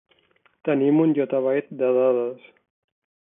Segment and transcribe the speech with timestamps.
[0.69, 2.51] Tenim un yottabyte de dades.